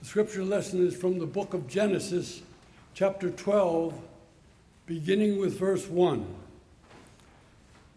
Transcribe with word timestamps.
The 0.00 0.06
scripture 0.06 0.44
lesson 0.44 0.86
is 0.86 0.96
from 0.96 1.18
the 1.18 1.26
book 1.26 1.52
of 1.52 1.68
Genesis, 1.68 2.40
chapter 2.94 3.28
12, 3.28 3.92
beginning 4.86 5.38
with 5.38 5.58
verse 5.58 5.86
1. 5.88 6.26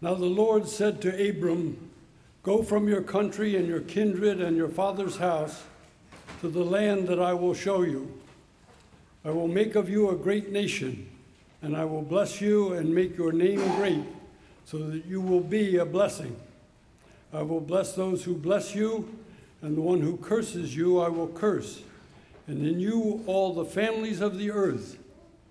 Now 0.02 0.12
the 0.12 0.26
Lord 0.26 0.68
said 0.68 1.00
to 1.00 1.30
Abram, 1.30 1.90
Go 2.42 2.62
from 2.62 2.88
your 2.88 3.00
country 3.00 3.56
and 3.56 3.66
your 3.66 3.80
kindred 3.80 4.42
and 4.42 4.54
your 4.54 4.68
father's 4.68 5.16
house 5.16 5.62
to 6.42 6.48
the 6.48 6.62
land 6.62 7.08
that 7.08 7.18
I 7.18 7.32
will 7.32 7.54
show 7.54 7.80
you. 7.80 8.12
I 9.24 9.30
will 9.30 9.48
make 9.48 9.74
of 9.74 9.88
you 9.88 10.10
a 10.10 10.14
great 10.14 10.52
nation, 10.52 11.08
and 11.62 11.74
I 11.74 11.86
will 11.86 12.02
bless 12.02 12.38
you 12.38 12.74
and 12.74 12.94
make 12.94 13.16
your 13.16 13.32
name 13.32 13.60
great, 13.76 14.04
so 14.66 14.76
that 14.76 15.06
you 15.06 15.22
will 15.22 15.40
be 15.40 15.78
a 15.78 15.86
blessing. 15.86 16.36
I 17.32 17.40
will 17.40 17.62
bless 17.62 17.94
those 17.94 18.24
who 18.24 18.34
bless 18.34 18.74
you, 18.74 19.08
and 19.62 19.74
the 19.74 19.80
one 19.80 20.02
who 20.02 20.18
curses 20.18 20.76
you 20.76 21.00
I 21.00 21.08
will 21.08 21.28
curse. 21.28 21.80
And 22.46 22.66
in 22.66 22.80
you 22.80 23.22
all 23.26 23.54
the 23.54 23.64
families 23.64 24.20
of 24.20 24.38
the 24.38 24.50
earth 24.50 24.98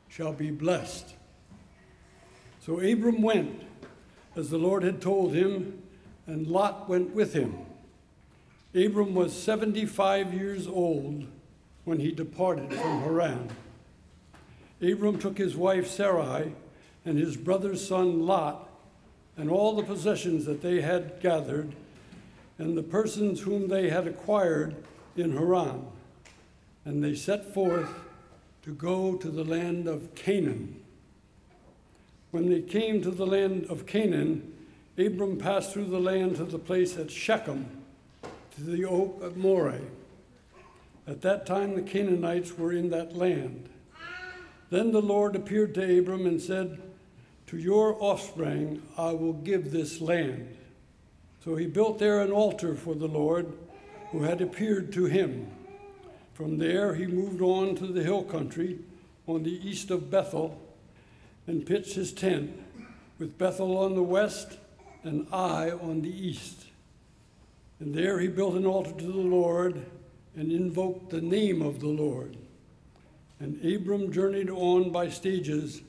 shall 0.08 0.34
be 0.34 0.52
blessed. 0.52 1.16
So 2.60 2.80
Abram 2.80 3.22
went, 3.22 3.64
as 4.36 4.50
the 4.50 4.58
Lord 4.58 4.84
had 4.84 5.02
told 5.02 5.34
him, 5.34 5.82
and 6.28 6.48
Lot 6.48 6.88
went 6.88 7.14
with 7.14 7.34
him. 7.34 7.58
Abram 8.76 9.14
was 9.14 9.34
75 9.34 10.34
years 10.34 10.68
old 10.68 11.28
when 11.84 12.00
he 12.00 12.12
departed 12.12 12.74
from 12.74 13.02
Haran. 13.02 13.50
Abram 14.82 15.20
took 15.20 15.38
his 15.38 15.56
wife 15.56 15.88
Sarai 15.88 16.54
and 17.06 17.18
his 17.18 17.38
brother's 17.38 17.86
son 17.86 18.26
Lot 18.26 18.70
and 19.38 19.50
all 19.50 19.76
the 19.76 19.84
possessions 19.84 20.46
that 20.46 20.62
they 20.62 20.82
had 20.82 21.20
gathered 21.22 21.74
and 22.58 22.78
the 22.78 22.84
persons 22.84 23.42
whom 23.42 23.68
they 23.68 23.90
had 23.90 24.08
acquired 24.08 24.76
in 25.16 25.36
Haran. 25.36 25.86
And 26.86 27.04
they 27.04 27.16
set 27.16 27.54
forth 27.54 27.90
to 28.64 28.74
go 28.74 29.16
to 29.16 29.30
the 29.30 29.44
land 29.44 29.88
of 29.88 30.16
Canaan. 30.16 30.82
When 32.32 32.50
they 32.50 32.62
came 32.62 33.02
to 33.02 33.12
the 33.12 33.28
land 33.28 33.68
of 33.70 33.86
Canaan, 33.86 34.54
Abram 34.98 35.38
passed 35.38 35.74
through 35.74 35.86
the 35.86 36.00
land 36.00 36.38
to 36.38 36.46
the 36.46 36.60
place 36.60 36.98
at 36.98 37.12
Shechem, 37.12 37.84
to 38.56 38.64
the 38.64 38.86
oak 38.86 39.22
of 39.22 39.38
Moreh. 39.38 39.82
At 41.06 41.22
that 41.22 41.46
time, 41.46 41.76
the 41.76 41.82
Canaanites 41.82 42.58
were 42.58 42.72
in 42.72 42.90
that 42.92 43.16
land. 43.16 43.70
Then 44.70 44.92
the 44.92 45.02
Lord 45.02 45.36
appeared 45.36 45.76
to 45.76 46.00
Abram 46.00 46.26
and 46.26 46.42
said, 46.42 46.82
To 47.48 47.58
your 47.58 47.96
offspring 48.02 48.82
I 48.98 49.12
will 49.12 49.34
give 49.34 49.72
this 49.72 50.00
land. 50.00 50.58
So 51.44 51.56
he 51.56 51.68
built 51.68 52.00
there 52.00 52.22
an 52.22 52.32
altar 52.32 52.74
for 52.74 52.96
the 52.96 53.08
Lord 53.08 53.52
who 54.12 54.24
had 54.24 54.42
appeared 54.42 54.94
to 54.94 55.06
him. 55.06 55.52
From 56.34 56.58
there 56.58 56.96
he 56.96 57.06
moved 57.06 57.42
on 57.42 57.76
to 57.76 57.88
the 57.88 58.04
hill 58.04 58.24
country 58.24 58.80
on 59.28 59.44
the 59.44 59.68
east 59.68 59.92
of 59.92 60.10
Bethel 60.10 60.60
and 61.46 61.66
pitched 61.66 61.94
his 61.94 62.12
tent, 62.12 62.60
with 63.20 63.38
Bethel 63.38 63.78
on 63.78 63.96
the 63.96 64.04
west 64.04 64.58
and 65.04 65.28
Ai 65.32 65.72
on 65.72 66.02
the 66.02 66.10
east. 66.10 66.66
And 67.80 67.94
there 67.94 68.20
he 68.20 68.28
built 68.28 68.56
an 68.56 68.66
altar 68.66 68.94
to 68.94 69.06
the 69.06 69.12
Lord 69.12 69.86
and 70.36 70.52
invoked 70.52 71.12
the 71.12 71.22
name 71.22 71.62
of 71.62 71.80
the 71.80 71.88
Lord. 71.88 72.38
And 73.40 73.64
Abram 73.64 74.12
journeyed 74.12 74.50
on 74.50 74.90
by 74.90 75.10
stages 75.10 75.82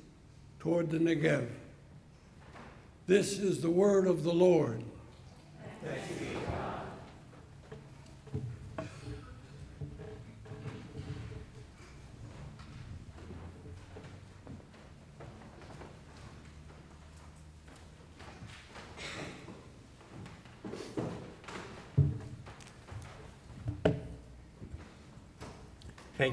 toward 0.59 0.91
the 0.91 0.99
Negev. 0.99 1.47
This 3.07 3.39
is 3.39 3.61
the 3.61 3.71
word 3.71 4.07
of 4.07 4.25
the 4.25 4.33
Lord. 4.33 4.83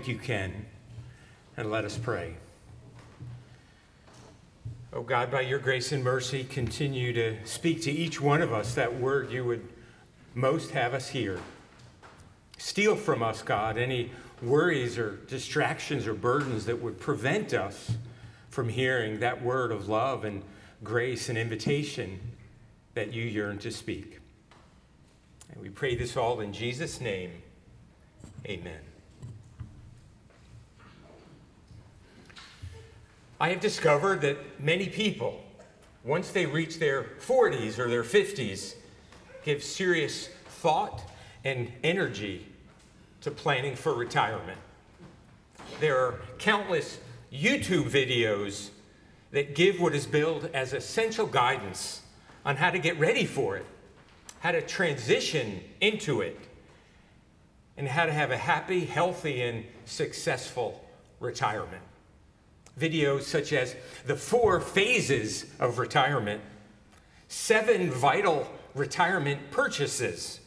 Thank 0.02 0.18
you, 0.18 0.18
Ken. 0.18 0.66
And 1.58 1.70
let 1.70 1.86
us 1.86 1.96
pray. 1.96 2.34
Oh 4.92 5.04
God, 5.04 5.30
by 5.30 5.42
your 5.42 5.60
grace 5.60 5.92
and 5.92 6.04
mercy, 6.04 6.44
continue 6.44 7.14
to 7.14 7.38
speak 7.46 7.84
to 7.84 7.92
each 7.92 8.20
one 8.20 8.42
of 8.42 8.52
us 8.52 8.74
that 8.74 8.96
word 9.00 9.32
you 9.32 9.46
would 9.46 9.70
most 10.34 10.72
have 10.72 10.96
us 10.96 11.10
hear. 11.10 11.40
Steal 12.58 12.96
from 12.96 13.22
us, 13.22 13.44
God, 13.44 13.78
any 13.78 14.10
worries 14.42 14.98
or 14.98 15.18
distractions 15.28 16.08
or 16.08 16.16
burdens 16.16 16.66
that 16.66 16.82
would 16.82 17.00
prevent 17.00 17.54
us 17.54 17.92
from 18.50 18.70
hearing 18.70 19.20
that 19.20 19.44
word 19.44 19.72
of 19.72 19.88
love 19.88 20.26
and 20.26 20.42
grace 20.84 21.30
and 21.30 21.38
invitation 21.38 22.20
that 22.96 23.14
you 23.14 23.24
yearn 23.24 23.60
to 23.60 23.70
speak. 23.70 24.20
And 25.52 25.62
we 25.62 25.70
pray 25.70 25.94
this 25.94 26.18
all 26.18 26.40
in 26.40 26.54
Jesus' 26.54 27.00
name. 27.00 27.44
Amen. 28.48 28.91
I 33.42 33.50
have 33.50 33.60
discovered 33.60 34.22
that 34.22 34.38
many 34.62 34.88
people, 34.88 35.42
once 36.04 36.30
they 36.30 36.46
reach 36.46 36.78
their 36.78 37.06
40s 37.26 37.80
or 37.80 37.90
their 37.90 38.04
50s, 38.04 38.76
give 39.44 39.64
serious 39.64 40.28
thought 40.60 41.02
and 41.44 41.72
energy 41.84 42.46
to 43.22 43.32
planning 43.32 43.76
for 43.76 43.96
retirement. 43.96 44.60
There 45.80 45.98
are 45.98 46.20
countless 46.38 47.00
YouTube 47.34 47.90
videos 47.90 48.70
that 49.32 49.56
give 49.56 49.82
what 49.82 49.96
is 49.96 50.06
billed 50.06 50.52
as 50.54 50.74
essential 50.74 51.26
guidance 51.26 52.02
on 52.46 52.58
how 52.58 52.70
to 52.70 52.78
get 52.78 53.00
ready 53.00 53.26
for 53.26 53.58
it, 53.58 53.66
how 54.42 54.52
to 54.52 54.62
transition 54.62 55.62
into 55.82 56.22
it, 56.22 56.38
and 57.76 57.88
how 57.88 58.06
to 58.06 58.14
have 58.14 58.30
a 58.30 58.38
happy, 58.38 58.86
healthy, 58.86 59.42
and 59.42 59.66
successful 59.86 60.88
retirement 61.20 61.82
videos 62.80 63.24
such 63.24 63.54
as 63.54 63.76
the 64.06 64.16
four 64.16 64.60
phases 64.60 65.46
of 65.60 65.78
retirement, 65.78 66.42
seven 67.28 67.90
vital 67.90 68.48
retirement 68.74 69.52
purchases, 69.52 70.40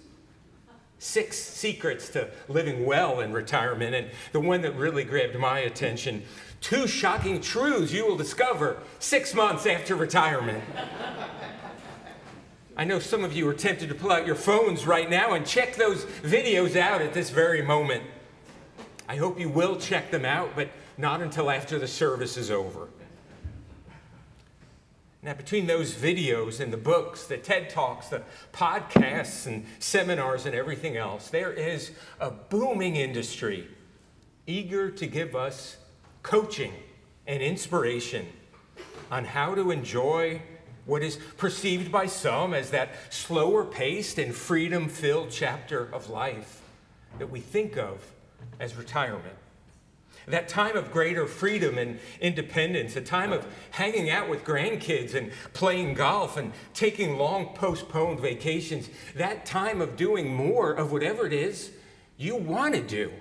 six 0.98 1.38
secrets 1.38 2.08
to 2.10 2.30
living 2.48 2.86
well 2.86 3.20
in 3.20 3.32
retirement, 3.32 3.94
and 3.94 4.08
the 4.32 4.40
one 4.40 4.62
that 4.62 4.74
really 4.74 5.04
grabbed 5.04 5.36
my 5.36 5.60
attention 5.60 6.22
two 6.64 6.86
shocking 6.86 7.42
truths 7.42 7.92
you 7.92 8.06
will 8.06 8.16
discover 8.16 8.78
six 8.98 9.34
months 9.34 9.66
after 9.66 9.94
retirement. 9.94 10.64
I 12.74 12.84
know 12.84 12.98
some 12.98 13.22
of 13.22 13.34
you 13.34 13.46
are 13.48 13.54
tempted 13.54 13.90
to 13.90 13.94
pull 13.94 14.10
out 14.10 14.26
your 14.26 14.34
phones 14.34 14.86
right 14.86 15.08
now 15.08 15.34
and 15.34 15.46
check 15.46 15.76
those 15.76 16.06
videos 16.22 16.74
out 16.74 17.02
at 17.02 17.12
this 17.12 17.28
very 17.28 17.60
moment. 17.60 18.02
I 19.06 19.16
hope 19.16 19.38
you 19.38 19.50
will 19.50 19.76
check 19.76 20.10
them 20.10 20.24
out, 20.24 20.56
but 20.56 20.70
not 20.96 21.20
until 21.20 21.50
after 21.50 21.78
the 21.78 21.88
service 21.88 22.36
is 22.36 22.50
over. 22.50 22.88
Now, 25.22 25.32
between 25.32 25.66
those 25.66 25.94
videos 25.94 26.60
and 26.60 26.70
the 26.70 26.76
books, 26.76 27.26
the 27.26 27.38
TED 27.38 27.70
Talks, 27.70 28.08
the 28.08 28.22
podcasts 28.52 29.46
and 29.46 29.64
seminars 29.78 30.44
and 30.44 30.54
everything 30.54 30.98
else, 30.98 31.30
there 31.30 31.52
is 31.52 31.92
a 32.20 32.30
booming 32.30 32.96
industry 32.96 33.66
eager 34.46 34.90
to 34.90 35.06
give 35.06 35.34
us 35.34 35.78
coaching 36.22 36.74
and 37.26 37.42
inspiration 37.42 38.26
on 39.10 39.24
how 39.24 39.54
to 39.54 39.70
enjoy 39.70 40.42
what 40.84 41.02
is 41.02 41.16
perceived 41.38 41.90
by 41.90 42.04
some 42.04 42.52
as 42.52 42.70
that 42.70 42.90
slower 43.08 43.64
paced 43.64 44.18
and 44.18 44.34
freedom 44.34 44.90
filled 44.90 45.30
chapter 45.30 45.88
of 45.94 46.10
life 46.10 46.60
that 47.18 47.30
we 47.30 47.40
think 47.40 47.78
of 47.78 48.12
as 48.60 48.76
retirement 48.76 49.36
that 50.26 50.48
time 50.48 50.76
of 50.76 50.90
greater 50.90 51.26
freedom 51.26 51.78
and 51.78 51.98
independence, 52.20 52.96
a 52.96 53.00
time 53.00 53.32
of 53.32 53.46
hanging 53.70 54.10
out 54.10 54.28
with 54.28 54.44
grandkids 54.44 55.14
and 55.14 55.30
playing 55.52 55.94
golf 55.94 56.36
and 56.36 56.52
taking 56.72 57.18
long 57.18 57.54
postponed 57.54 58.20
vacations, 58.20 58.88
that 59.14 59.44
time 59.44 59.80
of 59.80 59.96
doing 59.96 60.34
more 60.34 60.72
of 60.72 60.92
whatever 60.92 61.26
it 61.26 61.32
is 61.32 61.72
you 62.16 62.36
want 62.36 62.74
to 62.74 62.80
do. 62.80 63.12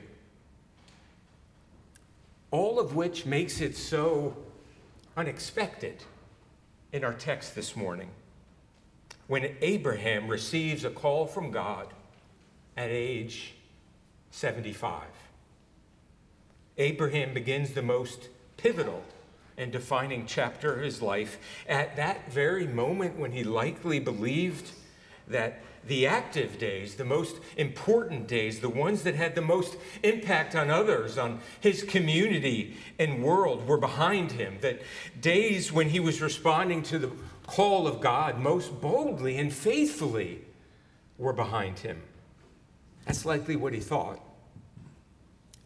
All 2.51 2.79
of 2.79 2.95
which 2.95 3.25
makes 3.25 3.61
it 3.61 3.75
so 3.75 4.38
unexpected 5.17 6.03
in 6.91 7.03
our 7.03 7.13
text 7.13 7.56
this 7.56 7.75
morning. 7.75 8.09
When 9.27 9.56
Abraham 9.61 10.27
receives 10.27 10.85
a 10.85 10.89
call 10.89 11.25
from 11.25 11.49
God 11.51 11.88
at 12.77 12.89
age 12.89 13.56
75. 14.31 15.03
Abraham 16.77 17.33
begins 17.33 17.71
the 17.71 17.81
most 17.81 18.29
pivotal 18.57 19.03
and 19.57 19.71
defining 19.71 20.25
chapter 20.25 20.73
of 20.73 20.81
his 20.81 21.01
life 21.01 21.37
at 21.67 21.95
that 21.95 22.31
very 22.31 22.65
moment 22.65 23.17
when 23.17 23.31
he 23.31 23.43
likely 23.43 23.99
believed 23.99 24.71
that 25.27 25.61
the 25.85 26.07
active 26.07 26.57
days, 26.57 26.95
the 26.95 27.05
most 27.05 27.37
important 27.57 28.27
days, 28.27 28.61
the 28.61 28.69
ones 28.69 29.03
that 29.03 29.15
had 29.15 29.35
the 29.35 29.41
most 29.41 29.75
impact 30.01 30.55
on 30.55 30.69
others, 30.69 31.17
on 31.17 31.39
his 31.59 31.83
community 31.83 32.77
and 32.97 33.21
world, 33.21 33.67
were 33.67 33.77
behind 33.77 34.31
him. 34.31 34.57
That 34.61 34.81
days 35.19 35.71
when 35.71 35.89
he 35.89 35.99
was 35.99 36.21
responding 36.21 36.83
to 36.83 36.99
the 36.99 37.11
call 37.47 37.85
of 37.85 37.99
God 37.99 38.39
most 38.39 38.79
boldly 38.79 39.37
and 39.37 39.51
faithfully 39.51 40.41
were 41.17 41.33
behind 41.33 41.79
him. 41.79 42.01
That's 43.05 43.25
likely 43.25 43.57
what 43.57 43.73
he 43.73 43.81
thought. 43.81 44.21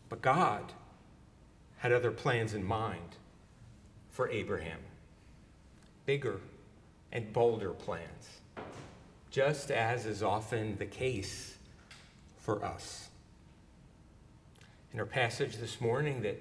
But 0.09 0.21
God 0.21 0.73
had 1.77 1.91
other 1.91 2.11
plans 2.11 2.53
in 2.53 2.63
mind 2.63 3.15
for 4.09 4.29
Abraham 4.29 4.79
bigger 6.05 6.39
and 7.11 7.31
bolder 7.33 7.71
plans, 7.71 8.39
just 9.29 9.69
as 9.71 10.05
is 10.05 10.23
often 10.23 10.77
the 10.77 10.85
case 10.85 11.57
for 12.37 12.63
us. 12.63 13.09
In 14.93 14.99
our 14.99 15.05
passage 15.05 15.57
this 15.57 15.81
morning, 15.81 16.21
that 16.21 16.37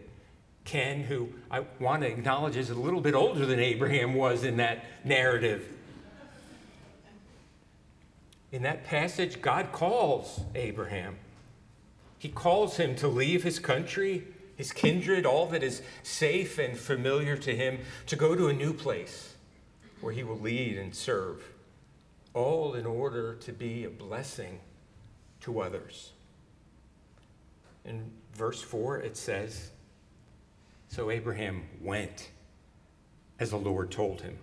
Ken, 0.64 1.00
who 1.00 1.28
I 1.50 1.64
want 1.80 2.02
to 2.02 2.08
acknowledge 2.08 2.56
is 2.56 2.70
a 2.70 2.74
little 2.74 3.00
bit 3.00 3.14
older 3.14 3.44
than 3.44 3.58
Abraham 3.58 4.14
was 4.14 4.44
in 4.44 4.56
that 4.58 4.84
narrative, 5.04 5.68
in 8.52 8.62
that 8.62 8.84
passage, 8.84 9.42
God 9.42 9.72
calls 9.72 10.40
Abraham. 10.54 11.16
He 12.18 12.28
calls 12.28 12.76
him 12.76 12.94
to 12.96 13.08
leave 13.08 13.42
his 13.42 13.58
country, 13.58 14.24
his 14.56 14.72
kindred, 14.72 15.26
all 15.26 15.46
that 15.46 15.62
is 15.62 15.82
safe 16.02 16.58
and 16.58 16.76
familiar 16.76 17.36
to 17.36 17.54
him, 17.54 17.78
to 18.06 18.16
go 18.16 18.34
to 18.34 18.48
a 18.48 18.52
new 18.52 18.72
place 18.72 19.34
where 20.00 20.12
he 20.12 20.24
will 20.24 20.38
lead 20.38 20.78
and 20.78 20.94
serve, 20.94 21.42
all 22.34 22.74
in 22.74 22.86
order 22.86 23.34
to 23.34 23.52
be 23.52 23.84
a 23.84 23.90
blessing 23.90 24.60
to 25.40 25.60
others. 25.60 26.12
In 27.84 28.10
verse 28.34 28.62
4, 28.62 28.98
it 28.98 29.16
says, 29.16 29.70
So 30.88 31.10
Abraham 31.10 31.64
went 31.80 32.30
as 33.38 33.50
the 33.50 33.56
Lord 33.56 33.90
told 33.90 34.22
him. 34.22 34.38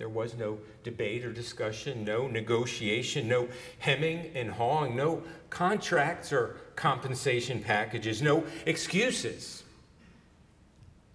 There 0.00 0.08
was 0.08 0.34
no 0.34 0.56
debate 0.82 1.26
or 1.26 1.30
discussion, 1.30 2.06
no 2.06 2.26
negotiation, 2.26 3.28
no 3.28 3.48
hemming 3.80 4.30
and 4.34 4.50
hawing, 4.50 4.96
no 4.96 5.22
contracts 5.50 6.32
or 6.32 6.56
compensation 6.74 7.60
packages, 7.62 8.22
no 8.22 8.44
excuses. 8.64 9.62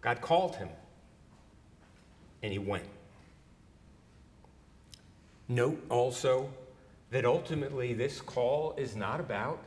God 0.02 0.22
called 0.22 0.58
him, 0.58 0.70
and 2.44 2.52
he 2.52 2.60
went. 2.60 2.86
Note 5.48 5.84
also 5.90 6.52
that 7.10 7.26
ultimately 7.26 7.96
this 7.96 8.22
call 8.22 8.76
is 8.78 8.96
not 8.96 9.20
about 9.20 9.64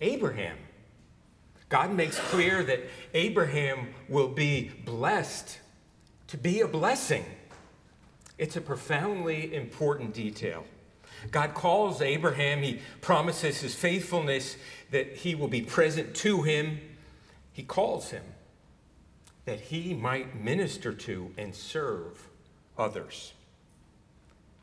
Abraham. 0.00 0.56
God 1.68 1.92
makes 1.92 2.16
clear 2.30 2.62
that 2.62 2.78
Abraham 3.12 3.88
will 4.08 4.28
be 4.28 4.70
blessed 4.84 5.58
to 6.28 6.36
be 6.36 6.60
a 6.60 6.68
blessing. 6.68 7.24
It's 8.42 8.56
a 8.56 8.60
profoundly 8.60 9.54
important 9.54 10.14
detail. 10.14 10.64
God 11.30 11.54
calls 11.54 12.02
Abraham, 12.02 12.64
he 12.64 12.80
promises 13.00 13.60
his 13.60 13.72
faithfulness, 13.72 14.56
that 14.90 15.18
he 15.18 15.36
will 15.36 15.46
be 15.46 15.62
present 15.62 16.12
to 16.16 16.42
him. 16.42 16.80
He 17.52 17.62
calls 17.62 18.10
him 18.10 18.24
that 19.44 19.60
he 19.60 19.94
might 19.94 20.42
minister 20.42 20.92
to 20.92 21.32
and 21.38 21.54
serve 21.54 22.26
others. 22.76 23.32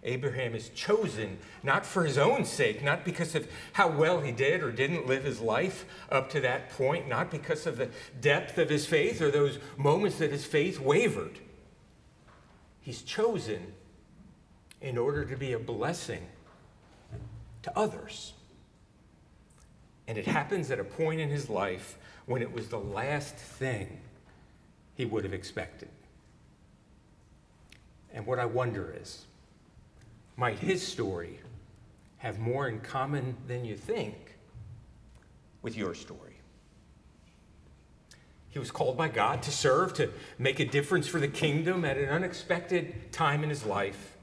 Abraham 0.04 0.56
is 0.56 0.68
chosen 0.76 1.38
not 1.64 1.86
for 1.86 2.04
his 2.04 2.18
own 2.18 2.44
sake, 2.44 2.84
not 2.84 3.06
because 3.06 3.34
of 3.34 3.48
how 3.72 3.88
well 3.88 4.20
he 4.20 4.34
did 4.34 4.62
or 4.62 4.74
didn't 4.74 5.08
live 5.08 5.24
his 5.24 5.40
life 5.40 5.86
up 6.12 6.30
to 6.32 6.42
that 6.42 6.70
point, 6.72 7.08
not 7.08 7.32
because 7.32 7.66
of 7.66 7.78
the 7.78 7.90
depth 8.20 8.58
of 8.58 8.68
his 8.68 8.86
faith 8.86 9.22
or 9.22 9.32
those 9.32 9.58
moments 9.78 10.18
that 10.18 10.32
his 10.32 10.46
faith 10.46 10.82
wavered. 10.82 11.40
He's 12.82 13.02
chosen 13.02 13.74
in 14.82 14.98
order 14.98 15.26
to 15.26 15.36
be 15.36 15.54
a 15.54 15.60
blessing 15.60 16.26
to 17.64 17.78
others. 17.78 18.34
And 20.08 20.18
it 20.18 20.26
happens 20.26 20.72
at 20.72 20.80
a 20.80 20.84
point 20.84 21.20
in 21.20 21.30
his 21.30 21.50
life 21.50 21.98
when 22.26 22.42
it 22.42 22.52
was 22.52 22.70
the 22.70 22.80
last 22.80 23.36
thing 23.36 24.00
he 24.96 25.06
would 25.06 25.24
have 25.24 25.34
expected. 25.34 25.90
And 28.14 28.26
what 28.26 28.40
I 28.40 28.46
wonder 28.46 28.96
is 29.00 29.26
might 30.36 30.60
his 30.60 30.86
story 30.86 31.40
have 32.18 32.40
more 32.40 32.68
in 32.68 32.80
common 32.80 33.36
than 33.48 33.66
you 33.66 33.76
think 33.76 34.36
with 35.62 35.78
your 35.78 35.94
story? 35.94 36.36
He 38.50 38.60
was 38.60 38.72
called 38.72 38.98
by 38.98 39.08
God 39.10 39.44
to 39.44 39.52
serve, 39.52 39.94
to 39.96 40.10
make 40.38 40.60
a 40.60 40.66
difference 40.66 41.08
for 41.08 41.20
the 41.20 41.28
kingdom 41.28 41.86
at 41.86 41.98
an 41.98 42.10
unexpected 42.10 43.12
time 43.12 43.44
in 43.44 43.50
his 43.50 43.66
life. 43.66 44.18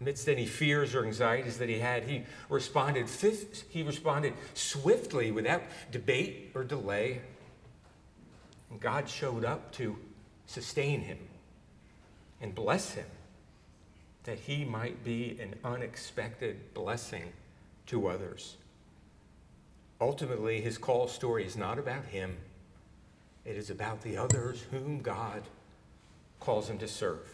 Amidst 0.00 0.28
any 0.28 0.46
fears 0.46 0.94
or 0.94 1.04
anxieties 1.04 1.58
that 1.58 1.68
he 1.68 1.78
had, 1.78 2.04
he 2.04 2.24
responded, 2.48 3.08
he 3.68 3.82
responded 3.82 4.34
swiftly 4.54 5.30
without 5.30 5.62
debate 5.90 6.50
or 6.54 6.64
delay. 6.64 7.20
And 8.70 8.80
God 8.80 9.08
showed 9.08 9.44
up 9.44 9.72
to 9.72 9.96
sustain 10.46 11.02
him 11.02 11.18
and 12.40 12.54
bless 12.54 12.92
him 12.92 13.06
that 14.24 14.38
he 14.38 14.64
might 14.64 15.04
be 15.04 15.38
an 15.40 15.54
unexpected 15.64 16.74
blessing 16.74 17.32
to 17.86 18.06
others. 18.06 18.56
Ultimately, 20.00 20.60
his 20.60 20.78
call 20.78 21.08
story 21.08 21.44
is 21.44 21.56
not 21.56 21.78
about 21.78 22.06
him. 22.06 22.36
It 23.44 23.56
is 23.56 23.70
about 23.70 24.02
the 24.02 24.16
others 24.16 24.64
whom 24.70 25.00
God 25.00 25.42
calls 26.38 26.68
him 26.68 26.78
to 26.78 26.88
serve. 26.88 27.28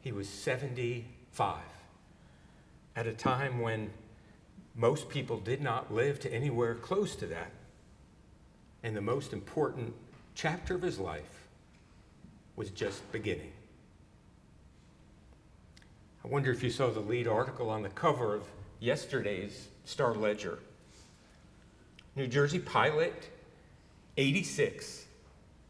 He 0.00 0.12
was 0.12 0.28
75 0.28 1.56
at 2.94 3.06
a 3.06 3.12
time 3.12 3.60
when 3.60 3.90
most 4.74 5.08
people 5.08 5.38
did 5.38 5.60
not 5.60 5.92
live 5.92 6.20
to 6.20 6.32
anywhere 6.32 6.74
close 6.74 7.14
to 7.16 7.26
that. 7.26 7.50
And 8.82 8.96
the 8.96 9.00
most 9.00 9.32
important 9.32 9.94
chapter 10.34 10.74
of 10.74 10.82
his 10.82 10.98
life 10.98 11.46
was 12.56 12.70
just 12.70 13.10
beginning. 13.12 13.52
I 16.24 16.28
wonder 16.28 16.50
if 16.50 16.62
you 16.62 16.70
saw 16.70 16.90
the 16.90 17.00
lead 17.00 17.26
article 17.26 17.70
on 17.70 17.82
the 17.82 17.88
cover 17.88 18.34
of 18.34 18.44
yesterday's 18.80 19.68
Star 19.84 20.14
Ledger. 20.14 20.58
New 22.14 22.26
Jersey 22.26 22.58
pilot 22.58 23.30
86, 24.16 25.06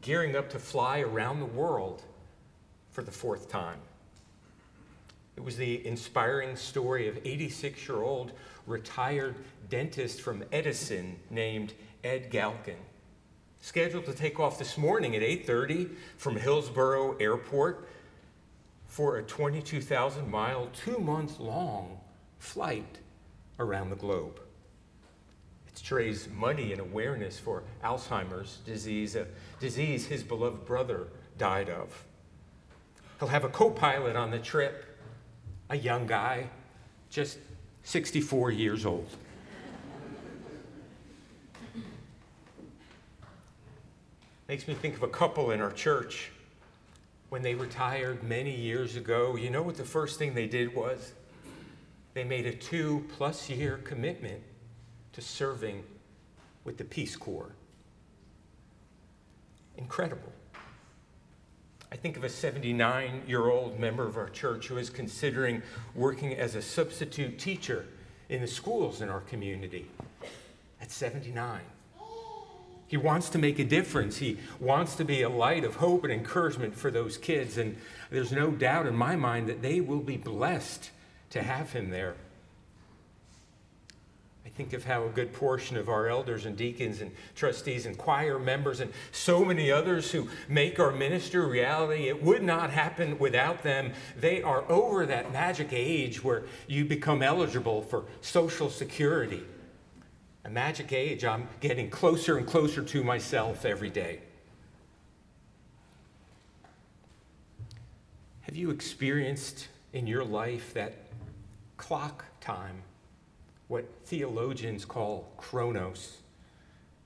gearing 0.01 0.35
up 0.35 0.49
to 0.49 0.59
fly 0.59 0.99
around 0.99 1.39
the 1.39 1.45
world 1.45 2.03
for 2.91 3.01
the 3.03 3.11
fourth 3.11 3.49
time. 3.49 3.79
It 5.35 5.43
was 5.43 5.57
the 5.57 5.85
inspiring 5.87 6.55
story 6.55 7.07
of 7.07 7.17
86 7.23 7.87
year 7.87 8.01
old 8.01 8.33
retired 8.67 9.35
dentist 9.69 10.21
from 10.21 10.43
Edison 10.51 11.17
named 11.29 11.73
Ed 12.03 12.29
Galkin. 12.31 12.77
Scheduled 13.61 14.05
to 14.05 14.13
take 14.13 14.39
off 14.39 14.59
this 14.59 14.77
morning 14.77 15.15
at 15.15 15.23
8:30 15.23 15.89
from 16.17 16.35
Hillsboro 16.35 17.17
Airport 17.17 17.87
for 18.87 19.17
a 19.17 19.23
22,000 19.23 20.29
mile, 20.29 20.67
two 20.67 20.99
month 20.99 21.39
long 21.39 21.99
flight 22.39 22.99
around 23.57 23.89
the 23.89 23.95
globe. 23.95 24.39
To 25.87 25.95
raise 25.95 26.29
money 26.29 26.71
and 26.71 26.79
awareness 26.79 27.37
for 27.37 27.63
Alzheimer's 27.83 28.59
disease, 28.65 29.17
a 29.17 29.27
disease 29.59 30.07
his 30.07 30.23
beloved 30.23 30.65
brother 30.65 31.07
died 31.37 31.69
of. 31.69 32.05
He'll 33.19 33.27
have 33.27 33.43
a 33.43 33.49
co 33.49 33.69
pilot 33.69 34.15
on 34.15 34.31
the 34.31 34.39
trip, 34.39 34.85
a 35.69 35.75
young 35.75 36.07
guy, 36.07 36.47
just 37.09 37.37
64 37.83 38.51
years 38.51 38.85
old. 38.85 39.09
Makes 44.47 44.69
me 44.69 44.75
think 44.75 44.95
of 44.95 45.03
a 45.03 45.07
couple 45.09 45.51
in 45.51 45.59
our 45.59 45.71
church. 45.71 46.31
When 47.27 47.41
they 47.41 47.55
retired 47.55 48.23
many 48.23 48.55
years 48.55 48.95
ago, 48.95 49.35
you 49.35 49.49
know 49.49 49.63
what 49.63 49.75
the 49.75 49.83
first 49.83 50.17
thing 50.17 50.33
they 50.33 50.47
did 50.47 50.73
was? 50.73 51.11
They 52.13 52.23
made 52.23 52.45
a 52.45 52.53
two 52.53 53.05
plus 53.17 53.49
year 53.49 53.81
commitment 53.83 54.43
to 55.13 55.21
serving 55.21 55.83
with 56.63 56.77
the 56.77 56.83
Peace 56.83 57.15
Corps. 57.15 57.53
Incredible. 59.77 60.31
I 61.91 61.95
think 61.95 62.17
of 62.17 62.23
a 62.23 62.29
79 62.29 63.23
year 63.27 63.49
old 63.49 63.79
member 63.79 64.05
of 64.05 64.17
our 64.17 64.29
church 64.29 64.67
who 64.67 64.77
is 64.77 64.89
considering 64.89 65.61
working 65.93 66.33
as 66.33 66.55
a 66.55 66.61
substitute 66.61 67.37
teacher 67.37 67.85
in 68.29 68.41
the 68.41 68.47
schools 68.47 69.01
in 69.01 69.09
our 69.09 69.21
community 69.21 69.87
at 70.81 70.91
79. 70.91 71.61
He 72.87 72.97
wants 72.97 73.29
to 73.29 73.37
make 73.37 73.59
a 73.59 73.63
difference. 73.63 74.17
He 74.17 74.37
wants 74.59 74.95
to 74.95 75.05
be 75.05 75.21
a 75.21 75.29
light 75.29 75.63
of 75.63 75.77
hope 75.77 76.03
and 76.03 76.13
encouragement 76.13 76.75
for 76.75 76.91
those 76.91 77.17
kids. 77.17 77.57
And 77.57 77.77
there's 78.11 78.31
no 78.31 78.51
doubt 78.51 78.85
in 78.85 78.95
my 78.95 79.15
mind 79.15 79.47
that 79.49 79.61
they 79.61 79.81
will 79.81 80.01
be 80.01 80.17
blessed 80.17 80.91
to 81.31 81.41
have 81.41 81.73
him 81.73 81.89
there. 81.89 82.15
I 84.45 84.49
think 84.49 84.73
of 84.73 84.83
how 84.83 85.05
a 85.05 85.09
good 85.09 85.31
portion 85.31 85.77
of 85.77 85.87
our 85.87 86.07
elders 86.07 86.45
and 86.45 86.57
deacons 86.57 86.99
and 86.99 87.11
trustees 87.33 87.85
and 87.85 87.97
choir 87.97 88.37
members 88.37 88.81
and 88.81 88.91
so 89.11 89.45
many 89.45 89.71
others 89.71 90.11
who 90.11 90.27
make 90.49 90.79
our 90.79 90.91
ministry 90.91 91.45
reality, 91.45 92.09
it 92.09 92.21
would 92.21 92.43
not 92.43 92.69
happen 92.69 93.17
without 93.19 93.63
them. 93.63 93.93
They 94.19 94.41
are 94.41 94.69
over 94.69 95.05
that 95.05 95.31
magic 95.31 95.69
age 95.71 96.23
where 96.23 96.43
you 96.67 96.83
become 96.83 97.23
eligible 97.23 97.81
for 97.81 98.03
Social 98.21 98.69
Security. 98.69 99.43
A 100.43 100.49
magic 100.49 100.91
age 100.91 101.23
I'm 101.23 101.47
getting 101.61 101.89
closer 101.89 102.37
and 102.37 102.45
closer 102.45 102.83
to 102.83 103.03
myself 103.03 103.63
every 103.63 103.89
day. 103.89 104.19
Have 108.41 108.57
you 108.57 108.71
experienced 108.71 109.69
in 109.93 110.05
your 110.05 110.25
life 110.25 110.73
that 110.73 110.93
clock 111.77 112.25
time? 112.41 112.83
What 113.73 113.89
theologians 114.05 114.85
call 114.85 115.33
chronos, 115.35 116.17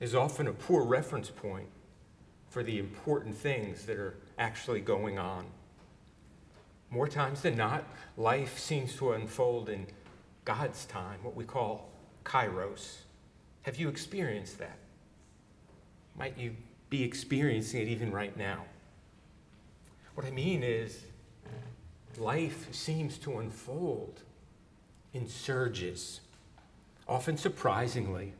is 0.00 0.14
often 0.14 0.48
a 0.48 0.52
poor 0.52 0.84
reference 0.84 1.30
point 1.30 1.66
for 2.50 2.62
the 2.62 2.78
important 2.78 3.34
things 3.34 3.86
that 3.86 3.96
are 3.96 4.18
actually 4.38 4.82
going 4.82 5.18
on. 5.18 5.46
More 6.90 7.08
times 7.08 7.40
than 7.40 7.56
not, 7.56 7.84
life 8.18 8.58
seems 8.58 8.94
to 8.96 9.12
unfold 9.12 9.70
in 9.70 9.86
God's 10.44 10.84
time, 10.84 11.20
what 11.22 11.34
we 11.34 11.42
call 11.42 11.88
kairos. 12.22 12.98
Have 13.62 13.78
you 13.78 13.88
experienced 13.88 14.58
that? 14.58 14.76
Might 16.18 16.36
you 16.36 16.54
be 16.90 17.02
experiencing 17.02 17.80
it 17.80 17.88
even 17.88 18.12
right 18.12 18.36
now? 18.36 18.66
What 20.16 20.26
I 20.26 20.30
mean 20.30 20.62
is, 20.62 21.02
life 22.18 22.68
seems 22.74 23.16
to 23.20 23.38
unfold 23.38 24.20
in 25.14 25.26
surges 25.26 26.20
often 27.08 27.36
surprisingly, 27.36 28.34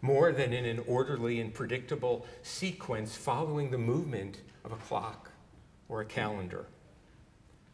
more 0.00 0.32
than 0.32 0.52
in 0.52 0.64
an 0.64 0.82
orderly 0.86 1.40
and 1.40 1.52
predictable 1.52 2.24
sequence 2.42 3.16
following 3.16 3.70
the 3.70 3.78
movement 3.78 4.40
of 4.64 4.72
a 4.72 4.76
clock 4.76 5.30
or 5.88 6.00
a 6.00 6.04
calendar. 6.04 6.66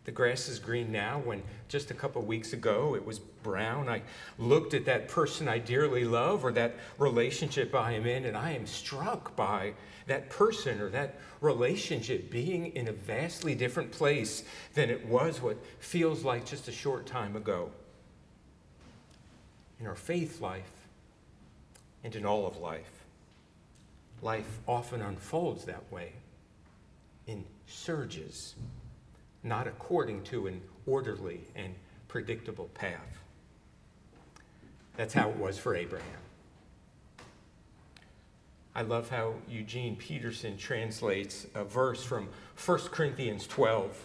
The 0.05 0.11
grass 0.11 0.49
is 0.49 0.59
green 0.59 0.91
now 0.91 1.21
when 1.25 1.45
just 1.69 1.93
a 1.93 1.95
couple 1.95 2.23
weeks 2.23 2.53
ago 2.53 2.97
it 2.97 3.07
was 3.07 3.21
brown. 3.21 3.89
I 3.89 4.03
looked 4.37 4.75
at 4.75 4.85
that 4.87 5.09
person 5.09 5.47
I 5.47 5.59
dearly 5.59 6.05
love 6.05 6.45
or 6.45 6.51
that 6.53 6.75
relationship 6.99 7.73
I 7.73 7.93
am 7.93 8.05
in, 8.05 8.25
and 8.25 8.37
I 8.37 8.51
am 8.51 8.67
struck 8.67 9.37
by 9.37 9.75
that 10.09 10.29
person 10.29 10.81
or 10.81 10.89
that 10.91 11.21
relationship 11.41 12.33
being 12.33 12.75
in 12.75 12.89
a 12.89 12.93
vastly 12.93 13.55
different 13.55 13.93
place 13.93 14.43
than 14.75 14.91
it 14.91 15.07
was 15.07 15.41
what 15.41 15.57
feels 15.79 16.25
like 16.25 16.45
just 16.45 16.67
a 16.67 16.73
short 16.73 17.07
time 17.07 17.37
ago 17.37 17.71
in 19.83 19.89
our 19.89 19.97
faith 19.97 20.41
life, 20.41 20.71
and 22.05 22.15
in 22.15 22.25
all 22.25 22.47
of 22.47 22.57
life. 22.59 23.03
Life 24.23 24.61
often 24.69 25.03
unfolds 25.03 25.65
that 25.65 25.83
way 25.91 26.13
in 27.27 27.45
surges, 27.67 28.55
not 29.43 29.67
according 29.67 30.23
to 30.23 30.47
an 30.47 30.61
orderly 30.87 31.41
and 31.57 31.75
predictable 32.07 32.71
path. 32.75 33.25
That's 34.97 35.15
how 35.15 35.31
it 35.31 35.37
was 35.37 35.59
for 35.59 35.75
Abraham. 35.75 36.07
I 38.77 38.83
love 38.83 39.11
how 39.11 39.35
Eugene 39.49 39.97
Peterson 39.97 40.57
translates 40.57 41.49
a 41.57 41.65
verse 41.65 42.05
from 42.05 42.29
1 42.65 42.79
Corinthians 42.93 43.49
12. 43.49 43.99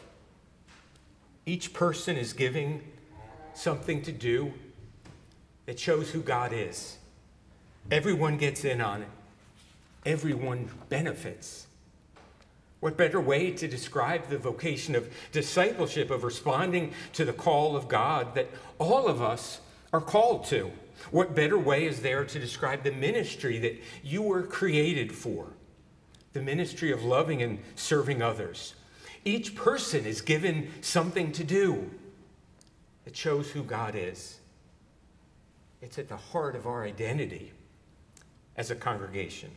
Each 1.45 1.71
person 1.71 2.17
is 2.17 2.33
giving 2.33 2.81
something 3.53 4.01
to 4.01 4.11
do 4.11 4.53
that 5.67 5.79
shows 5.79 6.09
who 6.09 6.21
God 6.21 6.51
is. 6.51 6.97
Everyone 7.91 8.37
gets 8.37 8.65
in 8.65 8.81
on 8.81 9.03
it, 9.03 9.09
everyone 10.05 10.69
benefits. 10.89 11.67
What 12.79 12.95
better 12.95 13.19
way 13.19 13.51
to 13.51 13.67
describe 13.67 14.29
the 14.29 14.37
vocation 14.37 14.95
of 14.95 15.11
discipleship, 15.31 16.11
of 16.11 16.23
responding 16.23 16.93
to 17.13 17.25
the 17.25 17.33
call 17.33 17.75
of 17.75 17.87
God 17.87 18.35
that 18.35 18.49
all 18.77 19.07
of 19.07 19.21
us 19.21 19.61
are 19.91 20.01
called 20.01 20.45
to? 20.45 20.71
What 21.11 21.35
better 21.35 21.57
way 21.57 21.85
is 21.85 22.01
there 22.01 22.23
to 22.25 22.39
describe 22.39 22.83
the 22.83 22.91
ministry 22.91 23.57
that 23.59 23.81
you 24.03 24.21
were 24.21 24.43
created 24.43 25.11
for? 25.11 25.47
The 26.33 26.41
ministry 26.41 26.91
of 26.91 27.03
loving 27.03 27.41
and 27.41 27.59
serving 27.75 28.21
others. 28.21 28.75
Each 29.25 29.55
person 29.55 30.05
is 30.05 30.21
given 30.21 30.71
something 30.81 31.31
to 31.31 31.43
do 31.43 31.89
that 33.05 33.15
shows 33.15 33.49
who 33.49 33.63
God 33.63 33.95
is. 33.95 34.39
It's 35.81 35.99
at 35.99 36.09
the 36.09 36.17
heart 36.17 36.55
of 36.55 36.65
our 36.65 36.83
identity 36.83 37.51
as 38.55 38.71
a 38.71 38.75
congregation. 38.75 39.51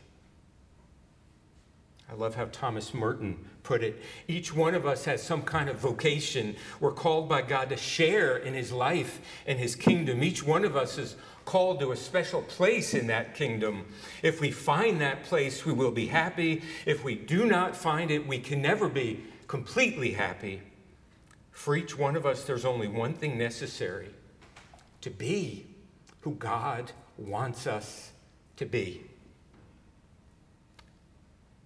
I 2.11 2.15
love 2.15 2.35
how 2.35 2.47
Thomas 2.47 2.93
Merton 2.93 3.39
put 3.63 3.85
it. 3.85 4.03
Each 4.27 4.53
one 4.53 4.75
of 4.75 4.85
us 4.85 5.05
has 5.05 5.23
some 5.23 5.43
kind 5.43 5.69
of 5.69 5.79
vocation. 5.79 6.57
We're 6.81 6.93
called 6.93 7.29
by 7.29 7.43
God 7.43 7.69
to 7.69 7.77
share 7.77 8.37
in 8.37 8.53
his 8.53 8.73
life 8.73 9.21
and 9.47 9.59
his 9.59 9.77
kingdom. 9.77 10.23
Each 10.23 10.43
one 10.43 10.65
of 10.65 10.77
us 10.77 10.99
is 10.99 11.15
called 11.45 11.79
to 11.81 11.93
a 11.93 11.97
special 11.97 12.43
place 12.43 12.95
in 12.95 13.07
that 13.07 13.35
kingdom. 13.35 13.87
If 14.23 14.41
we 14.41 14.51
find 14.51 15.01
that 15.01 15.23
place, 15.23 15.65
we 15.65 15.73
will 15.73 15.93
be 15.93 16.09
happy. 16.09 16.63
If 16.85 17.05
we 17.05 17.15
do 17.15 17.47
not 17.47 17.77
find 17.77 18.11
it, 18.11 18.27
we 18.27 18.41
can 18.41 18.61
never 18.61 18.89
be 18.89 19.25
completely 19.47 20.13
happy. 20.13 20.63
For 21.53 21.77
each 21.77 21.97
one 21.97 22.17
of 22.17 22.27
us, 22.27 22.45
there's 22.45 22.65
only 22.65 22.89
one 22.89 23.15
thing 23.15 23.39
necessary 23.39 24.09
to 25.01 25.11
be 25.11 25.67
who 26.21 26.33
God 26.35 26.93
wants 27.17 27.67
us 27.67 28.11
to 28.57 28.67
be. 28.67 29.03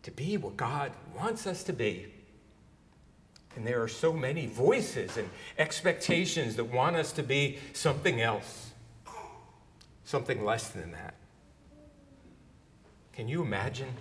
To 0.03 0.11
be 0.11 0.37
what 0.37 0.57
God 0.57 0.93
wants 1.17 1.47
us 1.47 1.65
to 1.65 1.73
be. 1.73 2.07
And 3.57 3.67
there 3.67 3.83
are 3.83 3.89
so 3.89 4.13
many 4.13 4.47
voices 4.47 5.17
and 5.17 5.29
expectations 5.59 6.57
that 6.57 6.65
want 6.65 6.97
us 6.97 7.13
to 7.13 7.23
be 7.23 7.59
something 7.73 8.21
else, 8.21 8.73
something 10.05 10.45
less 10.45 10.69
than 10.69 10.93
that. 10.93 11.15
Can 13.13 13.29
you 13.29 13.43
imagine? 13.43 13.95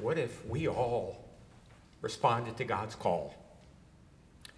What 0.00 0.18
if 0.18 0.44
we 0.46 0.68
all 0.68 1.24
responded 2.02 2.56
to 2.58 2.64
God's 2.64 2.94
call? 2.94 3.34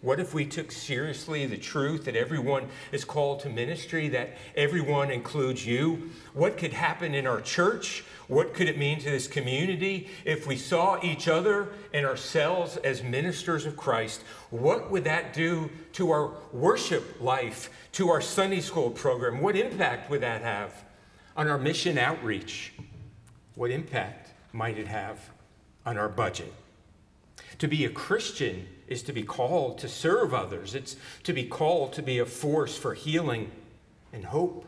What 0.05 0.21
if 0.21 0.35
we 0.35 0.45
took 0.45 0.71
seriously 0.71 1.47
the 1.47 1.57
truth 1.57 2.05
that 2.05 2.15
everyone 2.15 2.69
is 2.93 3.07
called 3.07 3.41
to 3.41 3.49
ministry, 3.49 4.11
that 4.11 4.37
everyone 4.55 5.11
includes 5.11 5.65
you? 5.65 6.11
What 6.35 6.59
could 6.59 6.75
happen 6.75 7.15
in 7.15 7.27
our 7.27 7.41
church? 7.41 8.05
What 8.29 8.53
could 8.53 8.69
it 8.69 8.77
mean 8.77 8.99
to 8.99 9.09
this 9.09 9.27
community 9.27 10.11
if 10.27 10.47
we 10.47 10.57
saw 10.57 11.03
each 11.03 11.27
other 11.27 11.71
and 11.95 12.05
ourselves 12.05 12.77
as 12.77 13.03
ministers 13.03 13.65
of 13.65 13.79
Christ? 13.79 14.21
What 14.51 14.91
would 14.91 15.05
that 15.05 15.33
do 15.33 15.71
to 15.95 16.11
our 16.11 16.33
worship 16.53 17.19
life, 17.19 17.71
to 17.93 18.11
our 18.11 18.21
Sunday 18.21 18.61
school 18.61 18.91
program? 18.91 19.41
What 19.41 19.57
impact 19.57 20.11
would 20.11 20.21
that 20.21 20.43
have 20.43 20.85
on 21.35 21.49
our 21.49 21.57
mission 21.57 21.97
outreach? 21.97 22.75
What 23.55 23.71
impact 23.71 24.33
might 24.53 24.77
it 24.77 24.87
have 24.87 25.31
on 25.87 25.97
our 25.97 26.11
budget? 26.11 26.53
To 27.59 27.69
be 27.69 27.85
a 27.85 27.91
Christian 27.91 28.67
is 28.87 29.03
to 29.05 29.13
be 29.13 29.23
called 29.23 29.79
to 29.79 29.89
serve 29.89 30.35
others, 30.35 30.75
it's 30.75 30.97
to 31.23 31.33
be 31.33 31.45
called 31.45 31.93
to 31.95 32.03
be 32.03 32.19
a 32.19 32.27
force 32.27 32.77
for 32.77 32.95
healing 32.95 33.51
and 34.13 34.25
hope 34.25 34.67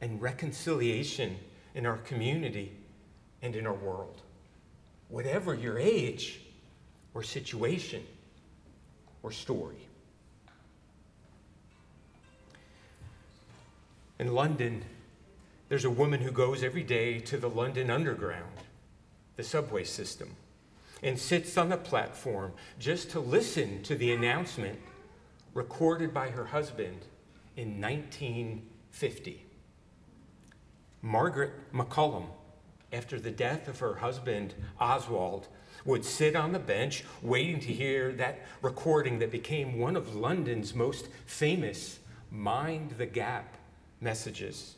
and 0.00 0.20
reconciliation 0.20 1.36
in 1.74 1.86
our 1.86 1.98
community 1.98 2.72
and 3.40 3.56
in 3.56 3.66
our 3.66 3.74
world. 3.74 4.20
Whatever 5.08 5.54
your 5.54 5.78
age 5.78 6.40
or 7.14 7.22
situation 7.22 8.02
or 9.22 9.30
story. 9.30 9.88
In 14.18 14.32
London, 14.32 14.84
there's 15.68 15.84
a 15.84 15.90
woman 15.90 16.20
who 16.20 16.30
goes 16.30 16.62
every 16.62 16.82
day 16.82 17.18
to 17.20 17.36
the 17.36 17.50
London 17.50 17.90
Underground, 17.90 18.52
the 19.36 19.42
subway 19.42 19.84
system 19.84 20.36
and 21.02 21.18
sits 21.18 21.58
on 21.58 21.68
the 21.68 21.76
platform 21.76 22.52
just 22.78 23.10
to 23.10 23.20
listen 23.20 23.82
to 23.82 23.94
the 23.94 24.12
announcement 24.12 24.78
recorded 25.54 26.14
by 26.14 26.28
her 26.28 26.46
husband 26.46 27.06
in 27.56 27.80
1950. 27.80 29.44
Margaret 31.02 31.72
McCollum, 31.72 32.26
after 32.92 33.18
the 33.18 33.30
death 33.30 33.68
of 33.68 33.80
her 33.80 33.96
husband 33.96 34.54
Oswald, 34.80 35.48
would 35.84 36.04
sit 36.04 36.36
on 36.36 36.52
the 36.52 36.58
bench 36.58 37.04
waiting 37.22 37.58
to 37.58 37.72
hear 37.72 38.12
that 38.12 38.40
recording 38.62 39.18
that 39.18 39.32
became 39.32 39.78
one 39.78 39.96
of 39.96 40.14
London's 40.14 40.74
most 40.74 41.08
famous 41.26 41.98
Mind 42.30 42.92
the 42.98 43.06
Gap 43.06 43.56
messages. 44.00 44.76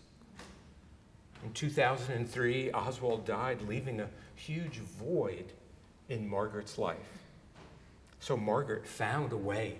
In 1.45 1.53
2003, 1.53 2.73
Oswald 2.73 3.27
died, 3.27 3.61
leaving 3.69 4.01
a 4.01 4.09
huge 4.35 4.79
void 4.79 5.53
in 6.09 6.29
Margaret's 6.29 6.79
life. 6.79 6.99
So 8.21 8.37
Margaret 8.37 8.87
found 8.87 9.33
a 9.33 9.37
way, 9.37 9.79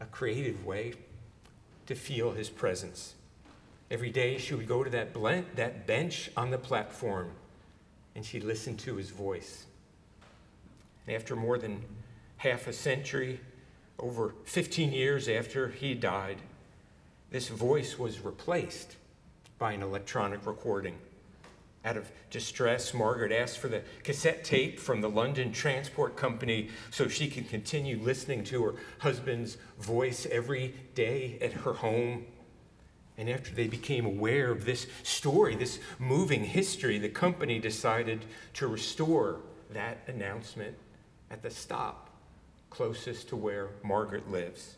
a 0.00 0.06
creative 0.06 0.64
way, 0.64 0.94
to 1.86 1.94
feel 1.94 2.32
his 2.32 2.50
presence. 2.50 3.14
Every 3.90 4.10
day 4.10 4.38
she 4.38 4.54
would 4.54 4.66
go 4.66 4.82
to 4.82 4.90
that, 4.90 5.14
that 5.54 5.86
bench 5.86 6.30
on 6.36 6.50
the 6.50 6.58
platform 6.58 7.30
and 8.14 8.24
she'd 8.24 8.44
listen 8.44 8.76
to 8.78 8.96
his 8.96 9.10
voice. 9.10 9.66
And 11.06 11.14
after 11.14 11.36
more 11.36 11.58
than 11.58 11.82
half 12.38 12.66
a 12.66 12.72
century, 12.72 13.40
over 13.98 14.34
15 14.44 14.92
years 14.92 15.28
after 15.28 15.68
he 15.68 15.94
died, 15.94 16.38
this 17.30 17.48
voice 17.48 17.98
was 17.98 18.20
replaced 18.20 18.96
by 19.58 19.72
an 19.72 19.82
electronic 19.82 20.46
recording. 20.46 20.96
Out 21.86 21.96
of 21.96 22.10
distress, 22.30 22.92
Margaret 22.92 23.30
asked 23.30 23.58
for 23.58 23.68
the 23.68 23.82
cassette 24.02 24.42
tape 24.42 24.80
from 24.80 25.00
the 25.00 25.08
London 25.08 25.52
Transport 25.52 26.16
Company 26.16 26.68
so 26.90 27.06
she 27.06 27.28
could 27.28 27.48
continue 27.48 27.96
listening 28.02 28.42
to 28.44 28.64
her 28.64 28.74
husband's 28.98 29.56
voice 29.78 30.26
every 30.32 30.74
day 30.96 31.38
at 31.40 31.52
her 31.52 31.74
home. 31.74 32.26
And 33.16 33.30
after 33.30 33.54
they 33.54 33.68
became 33.68 34.04
aware 34.04 34.50
of 34.50 34.64
this 34.64 34.88
story, 35.04 35.54
this 35.54 35.78
moving 36.00 36.42
history, 36.42 36.98
the 36.98 37.08
company 37.08 37.60
decided 37.60 38.24
to 38.54 38.66
restore 38.66 39.40
that 39.70 39.98
announcement 40.08 40.76
at 41.30 41.40
the 41.40 41.50
stop 41.50 42.10
closest 42.68 43.28
to 43.28 43.36
where 43.36 43.70
Margaret 43.84 44.28
lives. 44.28 44.74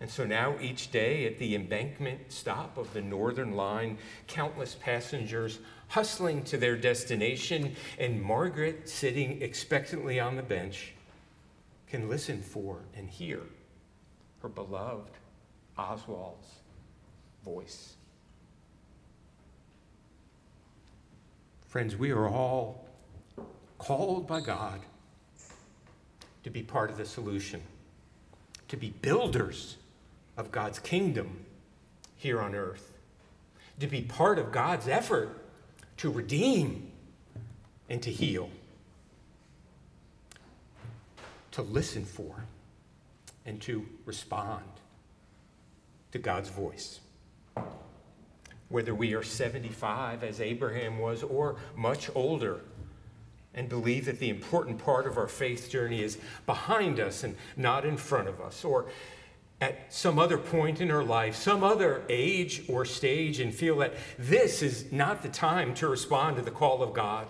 And 0.00 0.08
so 0.08 0.24
now, 0.24 0.54
each 0.62 0.90
day 0.90 1.26
at 1.26 1.38
the 1.38 1.54
embankment 1.54 2.32
stop 2.32 2.78
of 2.78 2.90
the 2.94 3.02
Northern 3.02 3.54
Line, 3.54 3.98
countless 4.26 4.74
passengers 4.74 5.58
hustling 5.90 6.44
to 6.44 6.56
their 6.56 6.76
destination, 6.76 7.74
and 7.98 8.22
Margaret 8.22 8.88
sitting 8.88 9.42
expectantly 9.42 10.20
on 10.20 10.36
the 10.36 10.42
bench 10.42 10.92
can 11.88 12.08
listen 12.08 12.40
for 12.40 12.78
and 12.96 13.10
hear 13.10 13.40
her 14.40 14.48
beloved 14.48 15.10
Oswald's 15.76 16.46
voice. 17.44 17.94
Friends, 21.66 21.96
we 21.96 22.12
are 22.12 22.28
all 22.28 22.86
called 23.78 24.28
by 24.28 24.40
God 24.40 24.80
to 26.44 26.50
be 26.50 26.62
part 26.62 26.90
of 26.90 26.98
the 26.98 27.04
solution, 27.04 27.60
to 28.68 28.76
be 28.76 28.90
builders 29.02 29.76
of 30.36 30.52
God's 30.52 30.78
kingdom 30.78 31.44
here 32.16 32.40
on 32.40 32.54
earth, 32.54 32.96
to 33.80 33.88
be 33.88 34.02
part 34.02 34.38
of 34.38 34.52
God's 34.52 34.86
effort 34.86 35.36
to 36.00 36.10
redeem 36.10 36.90
and 37.90 38.02
to 38.02 38.10
heal, 38.10 38.48
to 41.50 41.60
listen 41.60 42.06
for 42.06 42.46
and 43.44 43.60
to 43.60 43.84
respond 44.06 44.64
to 46.12 46.18
God's 46.18 46.48
voice. 46.48 47.00
Whether 48.70 48.94
we 48.94 49.12
are 49.12 49.22
75, 49.22 50.24
as 50.24 50.40
Abraham 50.40 51.00
was, 51.00 51.22
or 51.22 51.56
much 51.76 52.08
older, 52.14 52.60
and 53.54 53.68
believe 53.68 54.06
that 54.06 54.20
the 54.20 54.30
important 54.30 54.78
part 54.82 55.06
of 55.06 55.18
our 55.18 55.28
faith 55.28 55.68
journey 55.68 56.02
is 56.02 56.16
behind 56.46 56.98
us 56.98 57.24
and 57.24 57.36
not 57.58 57.84
in 57.84 57.98
front 57.98 58.26
of 58.26 58.40
us, 58.40 58.64
or 58.64 58.86
at 59.60 59.92
some 59.92 60.18
other 60.18 60.38
point 60.38 60.80
in 60.80 60.90
our 60.90 61.04
life, 61.04 61.36
some 61.36 61.62
other 61.62 62.02
age 62.08 62.62
or 62.68 62.84
stage, 62.84 63.40
and 63.40 63.54
feel 63.54 63.76
that 63.78 63.94
this 64.18 64.62
is 64.62 64.90
not 64.90 65.22
the 65.22 65.28
time 65.28 65.74
to 65.74 65.88
respond 65.88 66.36
to 66.36 66.42
the 66.42 66.50
call 66.50 66.82
of 66.82 66.94
God, 66.94 67.26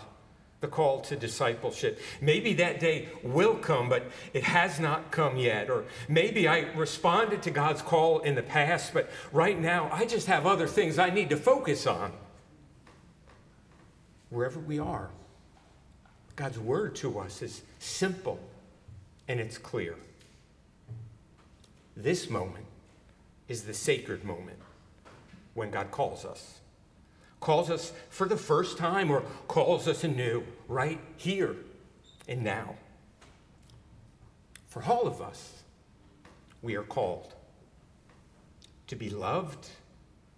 the 0.60 0.68
call 0.68 1.00
to 1.00 1.16
discipleship. 1.16 2.00
Maybe 2.20 2.54
that 2.54 2.78
day 2.78 3.08
will 3.24 3.56
come, 3.56 3.88
but 3.88 4.04
it 4.32 4.44
has 4.44 4.78
not 4.78 5.10
come 5.10 5.36
yet. 5.36 5.70
Or 5.70 5.84
maybe 6.08 6.46
I 6.46 6.72
responded 6.74 7.42
to 7.42 7.50
God's 7.50 7.82
call 7.82 8.20
in 8.20 8.36
the 8.36 8.42
past, 8.42 8.94
but 8.94 9.10
right 9.32 9.58
now 9.58 9.88
I 9.92 10.04
just 10.06 10.28
have 10.28 10.46
other 10.46 10.68
things 10.68 10.98
I 10.98 11.10
need 11.10 11.30
to 11.30 11.36
focus 11.36 11.86
on. 11.86 12.12
Wherever 14.28 14.60
we 14.60 14.78
are, 14.78 15.10
God's 16.36 16.60
word 16.60 16.94
to 16.96 17.18
us 17.18 17.42
is 17.42 17.62
simple 17.80 18.38
and 19.26 19.40
it's 19.40 19.58
clear. 19.58 19.96
This 22.02 22.30
moment 22.30 22.64
is 23.46 23.64
the 23.64 23.74
sacred 23.74 24.24
moment 24.24 24.58
when 25.52 25.70
God 25.70 25.90
calls 25.90 26.24
us. 26.24 26.60
Calls 27.40 27.68
us 27.68 27.92
for 28.08 28.26
the 28.26 28.38
first 28.38 28.78
time 28.78 29.10
or 29.10 29.22
calls 29.48 29.86
us 29.86 30.02
anew, 30.02 30.44
right 30.66 30.98
here 31.18 31.56
and 32.26 32.42
now. 32.42 32.76
For 34.68 34.82
all 34.82 35.06
of 35.06 35.20
us, 35.20 35.62
we 36.62 36.74
are 36.74 36.82
called 36.82 37.34
to 38.86 38.96
be 38.96 39.10
loved 39.10 39.68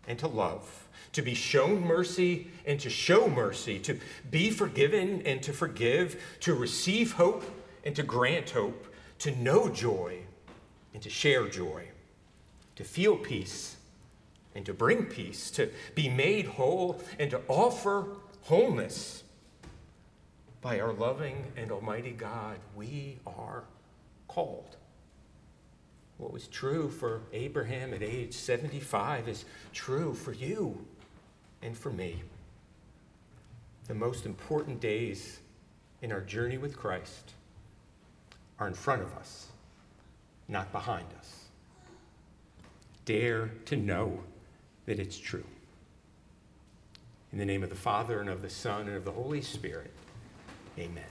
and 0.09 0.19
to 0.19 0.27
love, 0.27 0.89
to 1.13 1.23
be 1.23 1.35
shown 1.35 1.81
mercy 1.81 2.49
and 2.67 2.81
to 2.81 2.91
show 2.91 3.29
mercy, 3.29 3.79
to 3.81 4.01
be 4.33 4.51
forgiven 4.51 5.23
and 5.25 5.41
to 5.45 5.53
forgive, 5.53 6.21
to 6.41 6.55
receive 6.55 7.13
hope 7.13 7.45
and 7.85 7.95
to 7.95 8.03
grant 8.03 8.51
hope, 8.51 8.93
to 9.19 9.31
know 9.37 9.69
joy 9.69 10.22
and 10.95 11.03
to 11.03 11.11
share 11.11 11.49
joy, 11.49 11.89
to 12.77 12.85
feel 12.85 13.17
peace 13.17 13.77
and 14.55 14.67
to 14.67 14.75
bring 14.75 15.07
peace, 15.07 15.51
to 15.53 15.71
be 15.95 16.09
made 16.09 16.47
whole 16.47 17.01
and 17.19 17.31
to 17.31 17.41
offer 17.49 18.07
wholeness. 18.43 19.25
By 20.61 20.81
our 20.81 20.93
loving 20.93 21.45
and 21.57 21.73
almighty 21.73 22.13
God, 22.13 22.59
we 22.77 23.19
are 23.27 23.65
called. 24.29 24.77
What 26.19 26.33
was 26.33 26.47
true 26.47 26.89
for 26.89 27.23
Abraham 27.33 27.93
at 27.93 28.03
age 28.03 28.33
75 28.33 29.29
is 29.29 29.45
true 29.73 30.15
for 30.15 30.33
you 30.33 30.87
and 31.63 31.77
for 31.77 31.91
me. 31.91 32.23
The 33.89 33.95
most 33.95 34.25
important 34.25 34.81
days 34.81 35.41
in 36.01 36.13
our 36.13 36.21
journey 36.21 36.59
with 36.59 36.77
Christ 36.77 37.33
are 38.59 38.69
in 38.69 38.75
front 38.75 39.03
of 39.03 39.13
us, 39.15 39.49
not 40.53 40.71
behind 40.71 41.07
us. 41.19 41.47
Dare 43.05 43.51
to 43.65 43.77
know 43.77 44.21
that 44.87 45.01
it's 45.01 45.19
true. 45.19 45.45
In 47.33 47.39
the 47.39 47.47
name 47.47 47.63
of 47.63 47.71
the 47.71 47.75
Father, 47.75 48.21
and 48.21 48.29
of 48.29 48.43
the 48.43 48.51
Son, 48.51 48.83
and 48.87 48.97
of 48.97 49.05
the 49.05 49.11
Holy 49.11 49.41
Spirit, 49.41 49.91
amen. 50.79 51.05